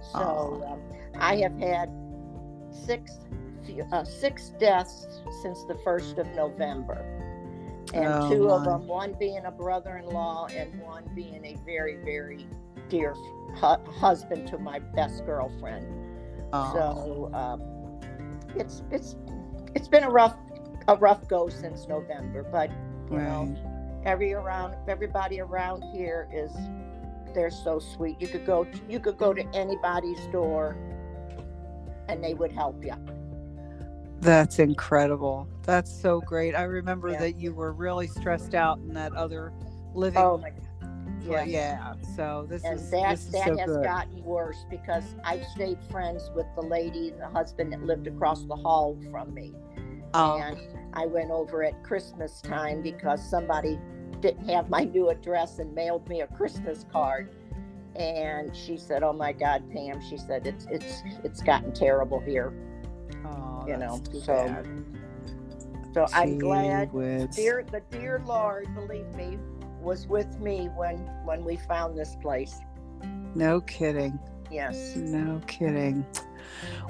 So 0.00 0.62
um, 0.68 0.82
I 1.20 1.36
have 1.38 1.56
had 1.58 1.90
six 2.70 3.12
uh, 3.92 4.04
six 4.04 4.50
deaths 4.60 5.06
since 5.42 5.64
the 5.64 5.76
first 5.84 6.18
of 6.18 6.26
November. 6.34 7.04
And 7.94 8.20
Oh, 8.20 8.28
two 8.28 8.50
of 8.50 8.64
them, 8.64 8.86
one 8.86 9.14
being 9.18 9.46
a 9.46 9.50
brother-in-law 9.50 10.48
and 10.54 10.78
one 10.80 11.10
being 11.14 11.44
a 11.44 11.56
very, 11.64 11.96
very 11.96 12.46
dear 12.90 13.14
hu- 13.56 13.90
husband 13.90 14.46
to 14.48 14.58
my 14.58 14.78
best 14.78 15.24
girlfriend. 15.24 15.86
Oh, 16.52 16.72
So 16.72 17.30
um, 17.34 17.62
it's 18.56 18.82
it's 18.90 19.16
it's 19.74 19.88
been 19.88 20.04
a 20.04 20.10
rough 20.10 20.36
a 20.88 20.96
rough 20.96 21.26
go 21.28 21.48
since 21.48 21.86
November, 21.88 22.42
but 22.42 22.70
you 23.10 23.16
know 23.18 24.02
every 24.04 24.32
around 24.32 24.74
everybody 24.88 25.40
around 25.40 25.82
here 25.94 26.28
is 26.32 26.50
they're 27.34 27.50
so 27.50 27.78
sweet. 27.78 28.20
You 28.20 28.28
could 28.28 28.46
go 28.46 28.66
you 28.88 29.00
could 29.00 29.18
go 29.18 29.32
to 29.34 29.44
anybody's 29.54 30.20
door 30.28 30.76
and 32.08 32.22
they 32.24 32.34
would 32.34 32.52
help 32.52 32.82
you. 32.84 32.94
That's 34.20 34.58
incredible. 34.58 35.46
That's 35.62 35.92
so 35.92 36.20
great. 36.20 36.54
I 36.54 36.62
remember 36.62 37.10
Yeah. 37.10 37.20
that 37.20 37.36
you 37.36 37.54
were 37.54 37.72
really 37.72 38.06
stressed 38.08 38.54
out 38.54 38.78
in 38.78 38.94
that 38.94 39.12
other 39.14 39.52
living. 39.94 40.18
Oh 40.20 40.38
my 40.38 40.50
God. 40.50 40.58
yes. 41.22 41.48
yeah. 41.48 41.94
So 42.16 42.46
this 42.48 42.64
and 42.64 42.74
is 42.80 42.90
that 42.90 43.10
this 43.10 43.26
is 43.26 43.32
that 43.32 43.44
so 43.46 43.56
has 43.58 43.66
good. 43.66 43.84
gotten 43.84 44.24
worse 44.24 44.64
because 44.70 45.04
I've 45.24 45.44
stayed 45.54 45.78
friends 45.90 46.30
with 46.34 46.46
the 46.56 46.62
lady, 46.62 47.10
and 47.10 47.20
the 47.20 47.28
husband 47.28 47.72
that 47.74 47.82
lived 47.84 48.06
across 48.06 48.42
the 48.44 48.56
hall 48.56 48.98
from 49.10 49.32
me. 49.34 49.54
Oh, 50.14 50.38
And 50.40 50.56
I 50.92 51.06
went 51.06 51.30
over 51.30 51.62
at 51.64 51.82
Christmas 51.84 52.40
time 52.40 52.76
mm-hmm. 52.76 52.82
because 52.82 53.28
somebody 53.28 53.78
didn't 54.20 54.48
have 54.48 54.68
my 54.68 54.84
new 54.84 55.10
address 55.10 55.58
and 55.58 55.74
mailed 55.74 56.08
me 56.08 56.22
a 56.22 56.26
Christmas 56.26 56.84
card. 56.90 57.30
And 57.96 58.54
she 58.54 58.76
said, 58.76 59.02
"Oh 59.02 59.12
my 59.12 59.32
God, 59.32 59.68
Pam," 59.72 60.00
she 60.08 60.18
said, 60.18 60.46
"It's 60.46 60.66
it's 60.70 61.02
it's 61.24 61.42
gotten 61.42 61.72
terrible 61.72 62.20
here." 62.20 62.52
oh, 63.24 63.64
you 63.66 63.76
know, 63.76 64.00
so 64.24 64.34
bad. 64.34 64.66
So 65.94 66.06
I'm 66.12 66.38
glad. 66.38 66.92
whiz. 66.92 67.34
Dear 67.34 67.64
the 67.70 67.80
dear 67.90 68.22
Lord, 68.26 68.72
believe 68.74 69.08
me, 69.14 69.38
was 69.80 70.06
with 70.06 70.38
me 70.38 70.68
when 70.76 70.98
when 71.24 71.44
we 71.44 71.56
found 71.56 71.98
this 71.98 72.16
place. 72.20 72.60
No 73.34 73.60
kidding. 73.62 74.18
Yes. 74.50 74.96
No 74.96 75.40
kidding. 75.46 76.06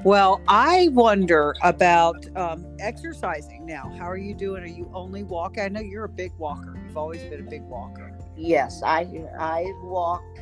Well, 0.04 0.40
I 0.48 0.88
wonder 0.92 1.54
about 1.62 2.24
um, 2.36 2.64
exercising 2.78 3.66
now. 3.66 3.92
How 3.98 4.08
are 4.08 4.16
you 4.16 4.34
doing? 4.34 4.62
Are 4.62 4.66
you 4.66 4.90
only 4.94 5.22
walking? 5.24 5.62
I 5.64 5.68
know 5.68 5.80
you're 5.80 6.04
a 6.04 6.08
big 6.08 6.32
walker. 6.38 6.78
You've 6.86 6.96
always 6.96 7.22
been 7.24 7.40
a 7.40 7.50
big 7.50 7.62
walker. 7.62 8.16
Yes, 8.36 8.82
I 8.84 9.06
I 9.38 9.64
walked 9.82 10.40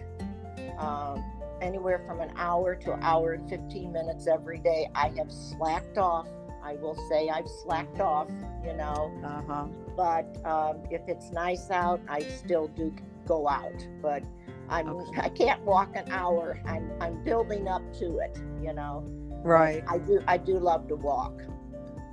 um, 0.79 1.25
anywhere 1.61 2.03
from 2.07 2.21
an 2.21 2.33
hour 2.37 2.75
to 2.77 2.93
an 2.93 3.03
hour 3.03 3.33
and 3.33 3.49
15 3.49 3.91
minutes 3.93 4.27
every 4.27 4.59
day. 4.59 4.89
I 4.95 5.09
have 5.17 5.33
slacked 5.33 5.99
off. 5.99 6.29
I 6.63 6.75
will 6.75 6.97
say 7.09 7.29
I've 7.29 7.49
slacked 7.63 8.01
off, 8.01 8.29
you 8.65 8.73
know, 8.75 9.13
Uh 9.25 9.43
huh. 9.47 9.65
but 9.97 10.45
um, 10.45 10.83
if 10.91 11.01
it's 11.07 11.31
nice 11.31 11.71
out, 11.71 12.01
I 12.09 12.21
still 12.21 12.67
do 12.69 12.93
go 13.27 13.49
out. 13.49 13.87
But 14.03 14.25
I'm 14.69 14.89
Okay. 14.89 15.21
I 15.21 15.29
can't 15.29 15.63
walk 15.63 15.95
an 15.97 16.11
hour. 16.11 16.59
I'm 16.67 16.91
I'm 17.01 17.23
building 17.25 17.69
up 17.69 17.83
to 17.99 18.19
it, 18.19 18.39
you 18.63 18.73
know. 18.73 19.05
Right. 19.45 19.85
I 19.89 19.99
do 19.99 20.21
I 20.27 20.37
do 20.39 20.59
love 20.59 20.89
to 20.89 20.97
walk, 20.97 21.41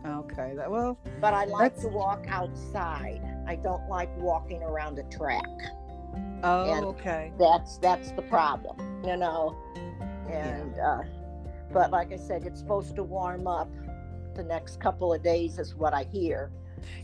Okay. 0.06 0.54
That, 0.56 0.70
well, 0.70 0.98
but 1.22 1.34
I 1.34 1.46
like 1.46 1.74
That's- 1.74 1.82
to 1.84 1.88
walk 1.90 2.26
outside. 2.28 3.22
I 3.48 3.56
don't 3.56 3.88
like 3.90 4.16
walking 4.18 4.62
around 4.64 5.00
a 5.00 5.04
track. 5.04 5.46
oh, 6.44 6.72
And- 6.74 6.86
okay. 6.86 7.32
that's 7.40 7.78
that's 7.78 8.12
the 8.12 8.22
problem 8.24 8.78
you 9.06 9.18
know 9.18 9.56
and 10.30 10.78
uh 10.80 11.02
but 11.74 11.90
like 11.92 12.12
i 12.14 12.16
said 12.18 12.46
it's 12.46 12.60
supposed 12.60 12.96
to 12.96 13.04
warm 13.04 13.48
up 13.48 13.70
the 14.36 14.44
next 14.44 14.80
couple 14.80 15.12
of 15.14 15.22
days 15.24 15.58
is 15.60 15.76
what 15.76 15.94
i 15.94 16.04
hear 16.04 16.52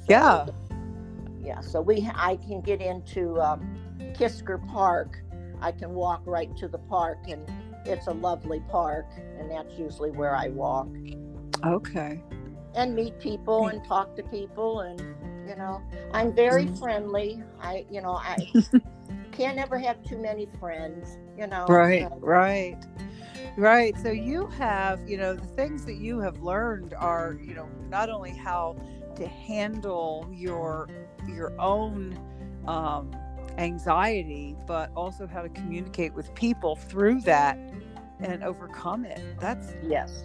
So, 0.01 0.06
Yeah. 0.08 0.46
yeah 1.41 1.60
so 1.62 1.82
we 1.82 2.08
i 2.15 2.36
can 2.38 2.62
get 2.62 2.82
into 2.82 3.39
um, 3.41 3.60
kisker 4.18 4.65
park 4.68 5.20
i 5.62 5.72
can 5.72 5.94
walk 5.94 6.22
right 6.25 6.56
to 6.58 6.68
the 6.68 6.78
park 6.78 7.18
and 7.28 7.48
it's 7.86 8.08
a 8.08 8.12
lovely 8.13 8.62
park 8.70 9.06
and 9.38 9.50
that's 9.50 9.78
usually 9.78 10.12
where 10.12 10.36
i 10.36 10.48
walk 10.50 10.88
Okay. 11.66 12.24
and 12.75 12.96
meet 12.96 13.18
people 13.20 13.68
and 13.68 13.84
talk 13.84 14.16
to 14.16 14.24
people 14.24 14.82
and 14.82 15.01
you 15.48 15.56
know 15.56 15.82
i'm 16.13 16.34
very 16.34 16.66
Mhm. 16.66 16.78
friendly 16.78 17.44
i 17.62 17.86
you 17.89 18.01
know 18.01 18.16
i 18.16 18.48
can't 19.32 19.58
ever 19.58 19.78
have 19.78 20.01
too 20.04 20.18
many 20.18 20.48
friends 20.60 21.18
you 21.38 21.48
know 21.48 21.66
Right. 21.68 22.01
so- 22.01 22.18
Right. 22.20 22.78
Right. 23.58 23.98
So 23.98 24.10
you 24.10 24.48
have, 24.48 25.00
you 25.08 25.18
know, 25.18 25.34
the 25.34 25.46
things 25.48 25.86
that 25.86 25.96
you 25.96 26.20
have 26.20 26.39
learned 26.42 26.94
are, 26.94 27.38
you 27.42 27.54
know, 27.54 27.68
not 27.89 28.10
only 28.10 28.32
how 28.32 28.75
to 29.16 29.28
handle 29.28 30.30
your 30.32 30.89
your 31.28 31.54
own 31.60 32.18
um, 32.68 33.12
anxiety, 33.60 34.56
but 34.66 34.89
also 34.96 35.28
how 35.28 35.42
to 35.42 35.50
communicate 35.50 36.13
with 36.13 36.34
people 36.34 36.75
through 36.75 37.22
that 37.22 37.58
and 38.22 38.44
overcome 38.44 39.06
it. 39.06 39.22
That's 39.39 39.74
yes 39.84 40.24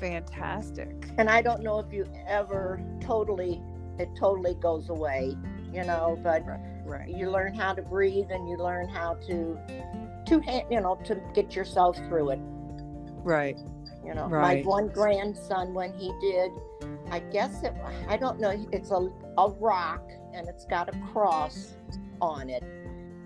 fantastic. 0.00 0.90
and 1.18 1.30
i 1.30 1.40
don't 1.40 1.62
know 1.62 1.78
if 1.78 1.90
you 1.92 2.04
ever 2.26 2.80
totally 3.00 3.62
it 3.98 4.08
totally 4.18 4.54
goes 4.56 4.88
away 4.90 5.36
you 5.72 5.84
know 5.84 6.18
but 6.22 6.42
Right. 6.84 7.08
you 7.08 7.30
learn 7.30 7.54
how 7.54 7.72
to 7.72 7.80
breathe 7.80 8.26
and 8.30 8.48
you 8.48 8.56
learn 8.58 8.88
how 8.88 9.14
to 9.28 9.56
to 10.26 10.42
you 10.70 10.80
know 10.80 10.96
to 11.04 11.14
get 11.32 11.54
yourself 11.54 11.96
through 12.08 12.30
it 12.30 12.38
Right. 13.22 13.56
you 14.04 14.14
know 14.14 14.26
Right. 14.26 14.64
my 14.64 14.68
one 14.68 14.88
grandson 14.88 15.72
when 15.74 15.92
he 15.94 16.12
did 16.20 16.50
i 17.10 17.20
guess 17.20 17.62
it 17.62 17.72
i 18.08 18.16
don't 18.16 18.40
know 18.40 18.52
it's 18.72 18.90
a, 18.90 19.08
a 19.38 19.48
rock 19.60 20.02
and 20.34 20.48
it's 20.48 20.66
got 20.66 20.88
a 20.88 20.98
cross 21.12 21.74
on 22.24 22.48
it 22.50 22.62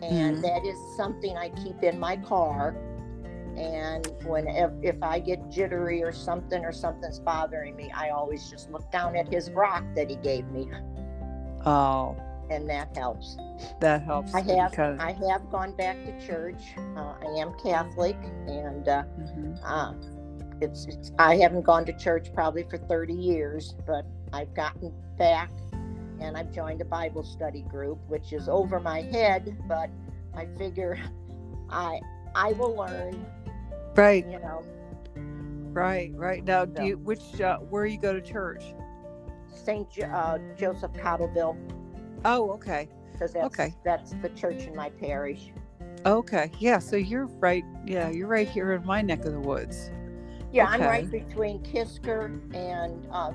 and 0.02 0.37
Mhm. 0.38 0.43
that 0.43 0.64
is 0.64 0.76
something 0.97 1.37
i 1.37 1.49
keep 1.50 1.83
in 1.83 1.99
my 1.99 2.17
car 2.17 2.76
and 3.57 4.07
when 4.25 4.47
if, 4.49 4.71
if 4.83 5.02
i 5.02 5.19
get 5.19 5.49
jittery 5.50 6.02
or 6.02 6.12
something 6.12 6.64
or 6.64 6.73
something's 6.73 7.19
bothering 7.19 7.75
me 7.76 7.90
i 7.95 8.11
always 8.11 8.49
just 8.50 8.71
look 8.71 8.88
down 8.93 9.17
at 9.17 9.26
his 9.33 9.50
rock 9.50 9.83
that 9.95 10.09
he 10.11 10.17
gave 10.17 10.47
me 10.50 10.69
Oh, 11.67 12.14
and 12.50 12.69
that 12.71 12.97
helps 12.97 13.37
that 13.81 14.02
helps. 14.02 14.35
i 14.35 14.40
have 14.40 14.71
because- 14.71 15.00
i 15.00 15.12
have 15.28 15.50
gone 15.50 15.73
back 15.76 15.97
to 16.05 16.26
church 16.26 16.75
uh, 16.97 17.14
i 17.21 17.26
am 17.38 17.52
catholic 17.62 18.17
and 18.47 18.88
uh, 18.88 19.02
Mhm. 19.19 19.59
uh, 19.64 19.93
it's, 20.61 20.87
it's 20.87 21.12
I 21.21 21.37
haven't 21.37 21.62
gone 21.62 21.85
to 21.85 21.93
church 21.93 22.33
probably 22.35 22.64
for 22.64 22.78
30 22.78 23.12
years, 23.14 23.76
but 23.87 24.05
I've 24.33 24.52
gotten 24.55 24.93
back 25.17 25.50
and 26.20 26.37
I've 26.37 26.52
joined 26.52 26.80
a 26.80 26.84
Bible 26.84 27.22
study 27.22 27.62
group, 27.62 27.98
which 28.08 28.32
is 28.32 28.48
over 28.48 28.80
my 28.80 29.02
head, 29.02 29.56
but 29.66 29.90
I 30.34 30.46
figure 30.56 30.98
I 31.70 32.00
I 32.34 32.52
will 32.52 32.76
learn. 32.76 33.25
Right. 33.94 34.26
You 34.26 34.38
know. 34.38 34.64
Right. 35.72 36.12
Right. 36.14 36.44
Now, 36.44 36.64
do 36.64 36.84
you 36.84 36.98
which 36.98 37.40
uh, 37.40 37.58
where 37.58 37.87
you 37.87 37.98
go 37.98 38.12
to 38.12 38.20
church? 38.20 38.64
St. 39.64 39.90
Jo- 39.90 40.04
uh, 40.04 40.38
Joseph 40.56 40.92
Cottleville. 40.92 41.56
Oh, 42.25 42.50
okay. 42.52 42.88
Because 43.12 43.32
that's, 43.32 43.46
Okay. 43.46 43.75
that's 43.84 44.12
the 44.22 44.28
church 44.30 44.64
in 44.64 44.75
my 44.75 44.90
parish. 44.90 45.52
Okay. 46.06 46.50
Yeah. 46.58 46.78
So 46.78 46.96
you're 46.96 47.26
right. 47.26 47.64
Yeah, 47.84 48.08
you're 48.10 48.28
right 48.28 48.48
here 48.48 48.72
in 48.72 48.84
my 48.87 49.02
neck 49.02 49.25
of 49.25 49.32
the 49.32 49.40
woods. 49.40 49.90
Yeah, 50.52 50.66
I'm 50.66 50.80
right 50.80 51.10
between 51.10 51.60
Kisker 51.62 52.26
and 52.54 53.06
uh, 53.12 53.32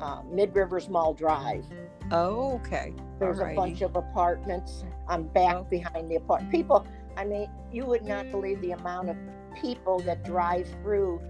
uh, 0.00 0.22
Mid 0.30 0.54
Rivers 0.54 0.88
Mall 0.88 1.14
Drive. 1.14 1.64
Oh, 2.10 2.54
okay. 2.56 2.94
There's 3.18 3.40
a 3.40 3.52
bunch 3.54 3.82
of 3.82 3.96
apartments. 3.96 4.84
I'm 5.08 5.24
back 5.28 5.56
Oh. 5.56 5.64
behind 5.64 6.08
the 6.08 6.16
apartment. 6.16 6.52
People, 6.52 6.86
I 7.16 7.24
mean, 7.24 7.50
you 7.72 7.84
would 7.86 8.04
not 8.04 8.30
believe 8.30 8.60
the 8.60 8.72
amount 8.72 9.10
of 9.10 9.16
people 9.60 9.98
that 10.00 10.24
drive 10.24 10.68
through. 10.82 11.20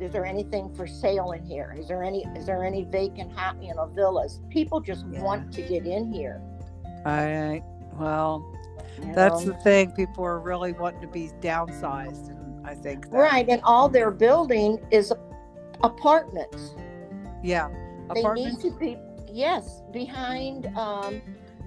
Is 0.00 0.12
there 0.12 0.24
anything 0.26 0.72
for 0.74 0.86
sale 0.86 1.32
in 1.32 1.44
here? 1.44 1.74
Is 1.78 1.86
there 1.88 2.02
any? 2.02 2.24
Is 2.36 2.46
there 2.46 2.64
any 2.64 2.84
vacant, 2.84 3.32
hot, 3.32 3.62
you 3.62 3.74
know, 3.74 3.86
villas? 3.86 4.40
People 4.48 4.80
just 4.80 5.06
Yeah. 5.10 5.22
want 5.22 5.52
to 5.52 5.62
get 5.62 5.86
in 5.86 6.12
here. 6.12 6.40
Right. 7.04 7.62
Well, 7.98 8.44
you 9.04 9.12
that's 9.14 9.44
know? 9.44 9.52
the 9.52 9.58
thing. 9.58 9.92
People 9.92 10.24
are 10.24 10.40
really 10.40 10.72
wanting 10.72 11.00
to 11.02 11.06
be 11.06 11.30
downsized, 11.40 12.28
and 12.30 12.66
I 12.66 12.74
think 12.74 13.10
that, 13.10 13.16
right, 13.16 13.48
and 13.48 13.60
all 13.64 13.88
they're 13.88 14.10
building 14.10 14.78
is 14.90 15.12
apartments. 15.82 16.74
Yeah. 17.42 17.68
They 18.14 18.22
need 18.32 18.58
to 18.60 18.70
be 18.78 18.96
yes 19.30 19.82
behind 19.92 20.66
um, 20.76 21.22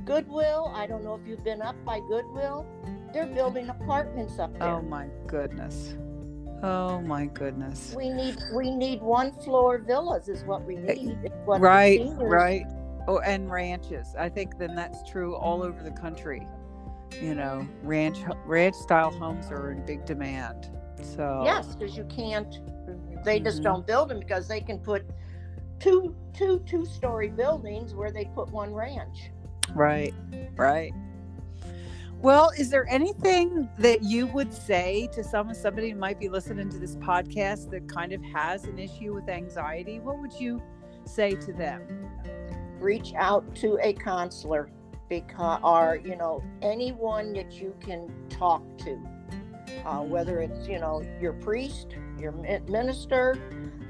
Goodwill. 0.06 0.72
I 0.76 0.86
don't 0.88 1.04
know 1.04 1.16
if 1.16 1.28
you've 1.28 1.44
been 1.44 1.62
up 1.62 1.76
by 1.86 2.00
Goodwill. 2.00 2.66
They're 3.14 3.26
building 3.28 3.70
apartments 3.70 4.40
up 4.40 4.54
there. 4.60 4.70
Oh 4.70 4.82
my 4.82 5.08
goodness. 5.28 5.96
Oh 6.64 7.02
my 7.02 7.26
goodness. 7.28 7.94
We 7.96 8.10
need 8.10 8.38
we 8.56 8.72
need 8.72 9.02
one 9.02 9.32
floor 9.32 9.78
villas 9.78 10.28
is 10.30 10.44
what 10.44 10.64
we 10.64 10.76
need. 10.76 11.32
What 11.46 11.62
Right. 11.62 12.02
Right. 12.18 12.66
Oh, 13.08 13.20
and 13.20 13.52
ranches. 13.52 14.16
I 14.18 14.30
think 14.30 14.58
then 14.58 14.76
that's 14.76 15.08
true 15.10 15.36
all 15.36 15.64
over 15.64 15.84
the 15.84 15.92
country. 15.92 16.48
You 17.22 17.36
know, 17.36 17.68
ranch 17.84 18.20
ranch 18.46 18.76
style 18.76 19.12
homes 19.12 19.52
are 19.52 19.72
in 19.72 19.86
big 19.86 20.06
demand. 20.06 20.72
So 21.02 21.42
Yes, 21.44 21.76
because 21.76 21.96
you 21.96 22.06
can't. 22.06 22.60
They 23.24 23.40
just 23.40 23.60
Mhm. 23.60 23.64
don't 23.64 23.88
build 23.88 24.10
them 24.10 24.20
because 24.20 24.48
they 24.48 24.62
can 24.62 24.80
put 24.80 25.06
two 25.80 26.16
two 26.34 26.60
two 26.66 26.86
story 26.86 27.30
buildings 27.30 27.94
where 27.94 28.12
they 28.12 28.26
put 28.26 28.50
one 28.50 28.74
ranch. 28.74 29.32
Right, 29.74 30.14
right. 30.56 30.94
Well, 32.22 32.52
is 32.58 32.70
there 32.70 32.88
anything 32.90 33.70
that 33.78 34.02
you 34.02 34.26
would 34.28 34.54
say 34.54 35.10
to 35.14 35.24
someone, 35.24 35.54
somebody 35.54 35.92
who 35.92 35.98
might 35.98 36.20
be 36.20 36.30
listening 36.30 36.70
to 36.70 36.80
this 36.80 36.96
podcast 36.96 37.70
that 37.72 37.88
kind 37.88 38.14
of 38.14 38.24
has 38.24 38.64
an 38.64 38.80
issue 38.80 39.14
with 39.14 39.30
anxiety? 39.30 40.00
What 40.00 40.20
would 40.20 40.34
you 40.34 40.62
say 41.06 41.36
to 41.36 41.54
them? 41.54 42.10
Reach 42.80 43.14
out 43.16 43.56
to 43.58 43.78
a 43.82 43.94
counselor 43.94 44.70
because 45.08 45.60
or 45.64 46.00
you 46.04 46.16
know 46.16 46.44
anyone 46.62 47.34
that 47.34 47.54
you 47.54 47.76
can 47.80 48.12
talk 48.30 48.64
to. 48.80 49.00
Uh, 49.86 50.02
whether 50.02 50.40
it's 50.40 50.68
you 50.68 50.80
know 50.80 51.04
your 51.22 51.34
priest, 51.34 51.96
your 52.20 52.32
minister, 52.68 53.38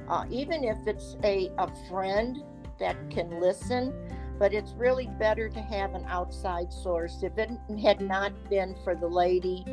uh, 0.09 0.25
even 0.29 0.63
if 0.63 0.77
it's 0.88 1.17
a, 1.24 1.51
a 1.57 1.69
friend 1.89 2.43
that 2.79 2.95
can 3.09 3.39
listen. 3.39 3.93
But 4.38 4.53
it's 4.53 4.74
really 4.74 5.07
better 5.17 5.48
to 5.48 5.61
have 5.61 5.94
an 5.96 6.03
outside 6.09 6.74
source. 6.74 7.24
If 7.24 7.37
it 7.37 7.50
had 7.81 8.01
not 8.01 8.33
been 8.50 8.75
for 8.83 8.94
the 8.94 9.07
lady 9.07 9.63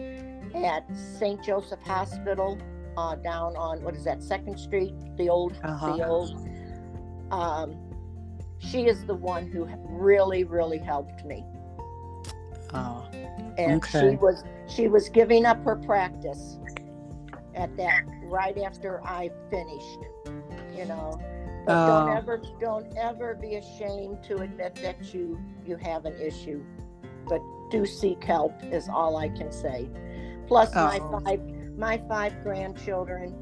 at 0.55 0.85
St. 0.97 1.43
Joseph 1.43 1.81
Hospital 1.83 2.57
uh, 2.97 3.17
down 3.17 3.57
on 3.57 3.83
what 3.83 3.97
is 3.97 4.05
that 4.05 4.23
Second 4.23 4.57
Street, 4.59 4.95
the 5.17 5.29
old, 5.29 5.59
Uh-huh. 5.65 5.97
the 5.97 6.07
old. 6.07 6.49
Um, 7.33 7.77
she 8.59 8.87
is 8.87 9.05
the 9.05 9.15
one 9.17 9.51
who 9.51 9.69
really, 9.89 10.45
really 10.45 10.79
helped 10.79 11.25
me 11.25 11.45
Oh, 12.75 13.07
and 13.59 13.83
Okay. 13.83 14.11
she 14.11 14.17
was 14.17 14.45
she 14.67 14.89
was 14.89 15.09
giving 15.09 15.45
up 15.45 15.63
her 15.65 15.77
practice 15.77 16.59
at 17.55 17.77
that 17.77 18.03
right 18.25 18.57
after 18.59 19.03
I 19.05 19.31
finished. 19.51 19.99
You 20.77 20.87
know, 20.87 21.19
mm. 21.21 21.67
but 21.67 21.73
Oh. 21.73 22.07
don't 22.07 22.17
ever 22.17 22.43
don't 22.61 22.97
ever 22.97 23.35
be 23.35 23.57
ashamed 23.57 24.23
to 24.25 24.39
admit 24.39 24.75
that 24.77 25.13
you 25.15 25.39
you 25.65 25.77
have 25.77 26.05
an 26.07 26.15
issue, 26.21 26.63
but 27.29 27.41
do 27.71 27.87
seek 27.87 28.23
help 28.25 28.53
is 28.65 28.89
all 28.89 29.17
I 29.17 29.29
can 29.29 29.51
say. 29.53 29.89
Plus 30.47 30.75
my 30.75 30.99
Oh. 31.03 31.21
five 31.21 31.41
my 31.77 31.99
five 32.09 32.43
grandchildren 32.43 33.35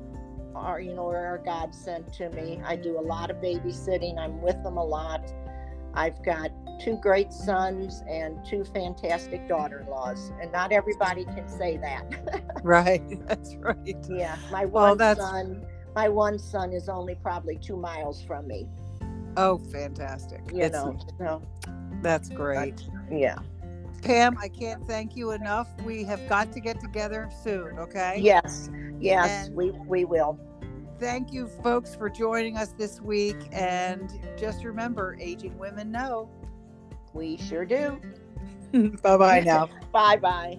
are 0.54 0.80
you 0.80 0.94
know 0.94 1.06
are 1.06 1.36
a 1.36 1.44
godsend 1.44 2.12
to 2.14 2.28
me. 2.30 2.60
I 2.64 2.76
do 2.76 2.98
a 2.98 3.00
lot 3.00 3.30
of 3.30 3.36
babysitting. 3.38 4.18
I'm 4.18 4.40
with 4.42 4.62
them 4.62 4.76
a 4.76 4.84
lot. 4.84 5.32
I've 5.94 6.22
got 6.24 6.50
two 6.80 6.96
great 7.02 7.32
sons 7.32 8.02
and 8.08 8.38
two 8.44 8.64
fantastic 8.64 9.48
daughter-in-laws, 9.48 10.30
and 10.40 10.50
not 10.52 10.70
everybody 10.72 11.24
can 11.24 11.48
say 11.48 11.76
that. 11.78 12.04
right. 12.62 13.02
That's 13.26 13.56
right. 13.56 13.96
yeah, 14.08 14.36
my 14.52 14.66
Well, 14.66 14.90
one 14.90 14.98
that's- 14.98 15.26
son, 15.26 15.66
my 15.94 16.08
one 16.08 16.38
son 16.38 16.72
is 16.72 16.88
only 16.88 17.14
probably 17.16 17.56
two 17.56 17.76
miles 17.76 18.22
from 18.22 18.46
me. 18.46 18.66
Oh, 19.36 19.58
fantastic. 19.58 20.40
You 20.52 20.62
It's- 20.62 20.72
know, 20.72 20.96
so 21.18 21.42
That's 22.02 22.28
great. 22.28 22.86
yeah, 23.10 23.38
Pam, 24.02 24.36
I 24.38 24.48
can't 24.48 24.86
thank 24.86 25.14
you 25.16 25.32
enough. 25.32 25.68
We 25.84 26.04
have 26.04 26.26
got 26.28 26.52
to 26.52 26.60
get 26.60 26.80
together 26.80 27.28
soon, 27.42 27.78
okay? 27.78 28.16
yes, 28.18 28.70
yes, 28.98 29.46
And- 29.46 29.56
we 29.56 29.70
we 29.72 30.04
will. 30.04 30.38
Thank 30.98 31.32
you, 31.32 31.46
folks, 31.62 31.94
for 31.94 32.10
joining 32.10 32.56
us 32.58 32.68
this 32.76 33.00
week. 33.00 33.36
And 33.52 34.12
just 34.36 34.64
remember, 34.64 35.16
aging 35.18 35.56
women 35.58 35.90
know. 35.90 36.28
We 37.14 37.38
sure 37.38 37.64
do. 37.64 37.98
bye 39.02 39.16
bye 39.16 39.40
now. 39.40 39.68
Bye 39.92 40.16
bye. 40.18 40.58